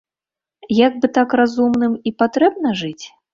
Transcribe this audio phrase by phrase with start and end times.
[0.87, 3.05] Як бы так разумным і патрэбна жыць?